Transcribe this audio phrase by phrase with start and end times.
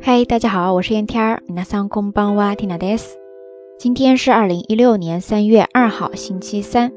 [0.00, 1.42] 嗨，大家好，我是燕天儿。
[1.46, 3.18] 皆さんこんばんは、ティナです。
[3.78, 6.92] 今天是二零一六年三月二号，星期三。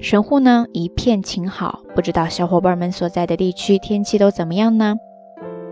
[0.00, 4.96] 神户呢一片晴好，不知道小伙伴们所在的地区天气都怎么样呢？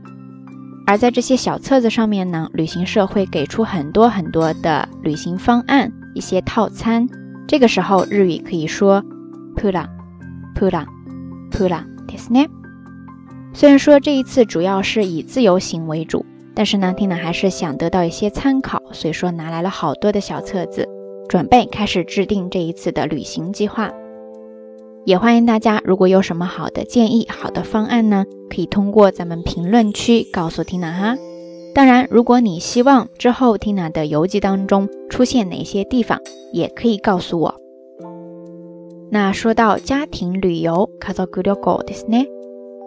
[0.88, 7.08] 而在这些小册子上面呢，旅行社会给出很多很多的旅行方案，一些套餐。
[7.50, 9.02] 这个时候日语可以说
[9.56, 12.48] “pula”，“pula”，“pula” ですね。
[13.54, 20.86] 虽然说这一次主要是以自由行为主，但是呢，Tina 还是想得到一些参考，所以说拿来了好多的小册子，
[21.28, 23.90] 准备开始制定这一次的旅行计划。
[25.04, 31.16] 也欢迎大家，如果有什么好的建议、好的方案呢，可以通过咱们评论区告诉 Tina 哈。
[31.73, 36.19] 当然，如果你希望之后 Tina 的游记当中出现哪些地方，
[36.51, 37.55] 也可以告诉我。
[39.09, 40.89] 那说到家庭旅游，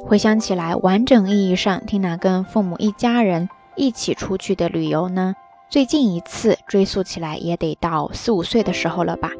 [0.07, 5.35] 回想起来，完整意义上 Tina 跟父母一家人一起出去的旅游呢，
[5.71, 9.31] 最近一次追溯起来也得到四五岁的时候了吧。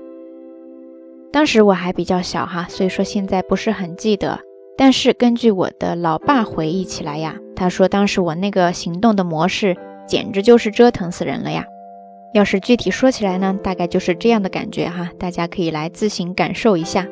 [1.31, 4.41] 当时我还比较小哈，所以说现在不是很记得。
[4.77, 9.77] 但是根据我的老爸回忆起来呀，他说当时我那个行动的模式
[10.07, 11.65] 简直就是折腾死人了呀。
[12.33, 17.07] 要是具体说起来呢，大概就是这样的感觉哈，大家可以来自行感受一下。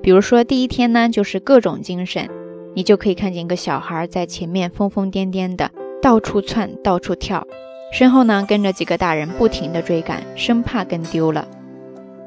[0.00, 2.28] 比如说第一天呢，就是各种精神，
[2.74, 7.44] 你就可以看见一个小孩在前面疯疯癫癫的到处窜、到处跳，
[7.92, 11.48] 身后呢跟着几个大人不停的追赶，生怕跟丢了。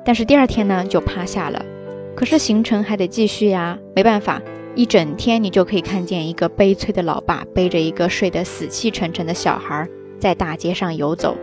[0.04, 1.64] 但是第二天呢就趴下了。
[2.16, 4.42] 可是行程还得继续呀，没办法，
[4.74, 9.88] 一整天你就可以看见一个悲催的老爸背着一个睡得死气沉沉的小孩
[10.18, 11.36] 在大街上游走。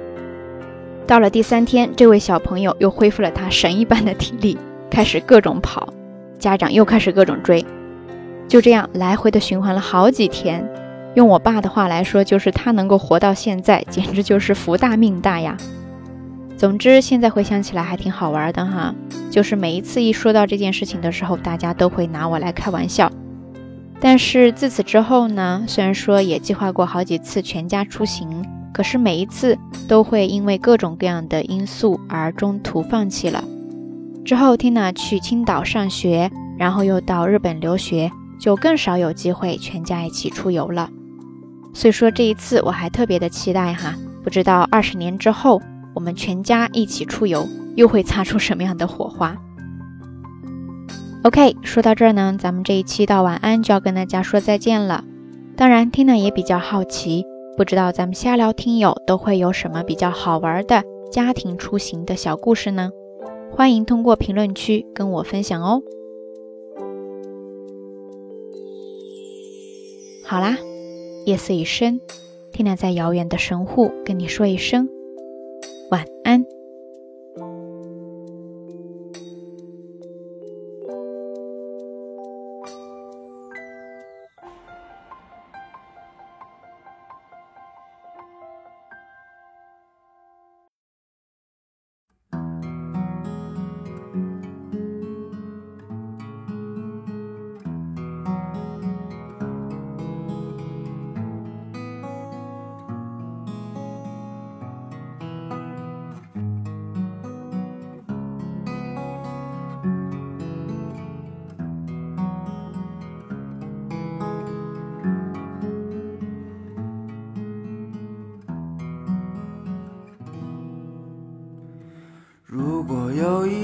[1.07, 4.57] 到了第三天，这位小朋友又恢复了他神一般的体力，
[4.89, 5.93] 开始各种跑，
[6.39, 7.65] 家长又开始各种追，
[8.49, 10.67] 就这样来回的循环了好几天。
[11.15, 15.55] 用我爸的话来说，就是他能够活到现在，简直就是福大命大呀。
[16.57, 18.95] 总之，现在回想起来还挺好玩的哈。
[19.33, 23.11] 就是每一次一说到这件事情的时候，大家都会拿我来开玩笑。
[23.99, 28.45] 但是自此之后呢，虽然说也计划过好几次全家出行，
[28.75, 29.57] 可是每一次
[29.89, 33.43] 都会因为各种各样的因素而中途放弃了。
[34.23, 40.91] 之后，Tina 去青岛上学，然后又到日本留学，就更少有机会全家一起出游了。
[41.73, 45.63] 所以说这一次我还特别的期待哈，不知道二十年之后。
[45.95, 49.37] 我们全家一起出游，又会擦出什么样的火花
[51.25, 55.05] ？OK，说到这儿呢，咱们这一期到晚安就要跟大家说再见了。
[55.57, 57.25] 当然，Tina 也比较好奇，
[57.57, 62.91] 不知道咱们瞎聊听友都会有什么比较好玩的家庭出行的小故事呢？
[63.51, 65.83] 欢迎通过评论区跟我分享哦。
[70.25, 70.57] 好啦，
[71.27, 72.01] 夜色已深
[72.53, 74.89] ，Tina 在遥远的神户跟你说一声。
[75.91, 76.52] 晚安。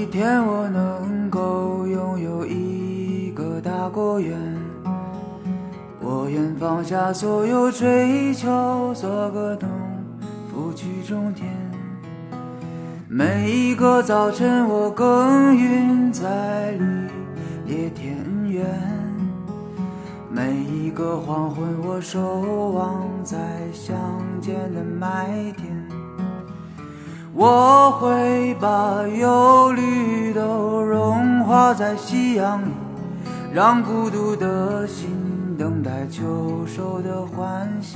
[0.09, 4.35] 天我能够拥有一个大果园
[6.01, 9.69] 我愿放下所有追求做个农
[10.51, 11.47] 夫去种田。
[13.07, 16.85] 每一个早晨我耕耘在绿
[17.67, 18.15] 野田
[18.49, 18.65] 园。
[20.31, 23.37] 每一个黄昏我守望在
[23.71, 23.95] 乡
[24.41, 25.98] 间的麦田。
[27.41, 32.65] 我会把忧虑都融化在夕阳里，
[33.53, 35.09] 让孤独的心
[35.57, 37.95] 等待秋收的欢喜。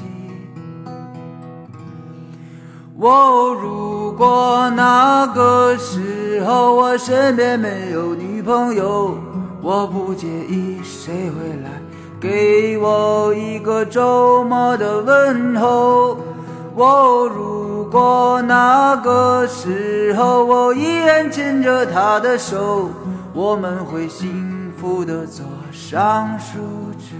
[2.97, 9.17] 我如果那个时候我身边没有女朋友，
[9.61, 11.69] 我不介意谁会来
[12.17, 16.17] 给我一个周末的问候。
[16.75, 22.89] 我如过那个时候我依然牵着她的手，
[23.35, 26.57] 我们会幸福的坐上树
[26.97, 27.13] 枝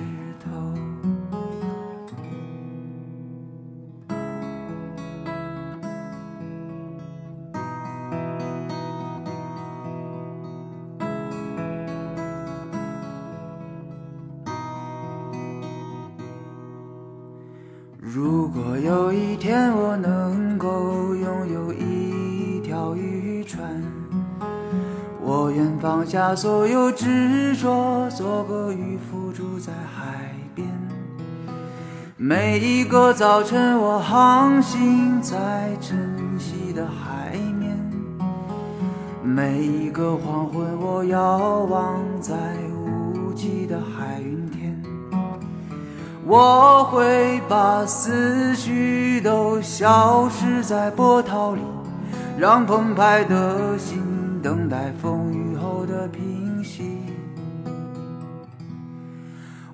[18.05, 23.81] 如果有一天我能够拥有一条渔船，
[25.21, 30.67] 我愿放下所有执着，做个渔夫住在海边。
[32.17, 35.97] 每一个早晨，我航行在晨
[36.37, 37.71] 曦的海面；
[39.23, 42.35] 每一个黄昏，我遥望在
[42.75, 44.42] 无际的海云。
[46.25, 51.61] 我会把思绪都消失在波涛里，
[52.37, 54.01] 让澎湃的心
[54.41, 56.97] 等待风雨后的平息。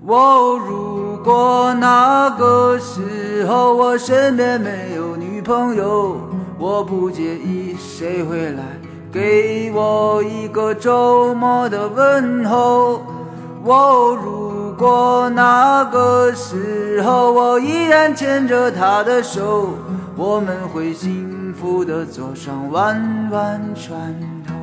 [0.02, 6.18] 我如果那个时候我身边没有女朋友，
[6.58, 8.64] 我不介意谁会来
[9.12, 13.04] 给我一个周末的问候。
[13.64, 14.49] 我如
[14.80, 19.72] 果那个时候我依然牵着她的手，
[20.16, 24.16] 我们会幸福的坐上弯弯船
[24.48, 24.54] 头。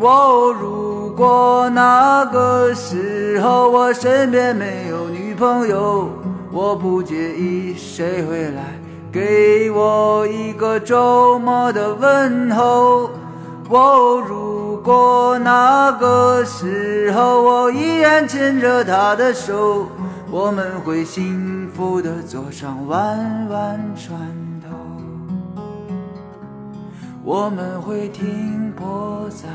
[0.00, 6.08] 我如果那个时候我身边没有女朋友，
[6.50, 8.62] 我不介意谁会来
[9.12, 13.08] 给我一个周末的问候。
[13.68, 19.88] 我如过那个时候我依然牵着她的手，
[20.30, 24.16] 我们会幸福的坐上弯弯船
[24.62, 24.68] 头，
[27.24, 29.48] 我们会停泊在